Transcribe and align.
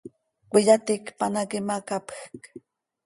Cöiyaticpan 0.51 1.33
hac 1.39 1.51
imacapjc. 1.59 2.41